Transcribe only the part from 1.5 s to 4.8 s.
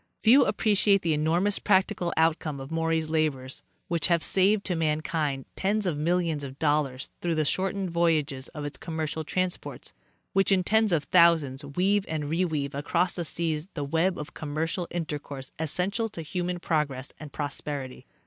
practical outcome of Maury's labors, which have saved to